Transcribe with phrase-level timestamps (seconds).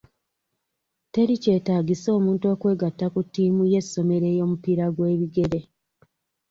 [1.13, 5.59] Teri kyetaagisa omuntu okwegatta ku ttiimu y'essomero ey'omupiira gw'ebigere.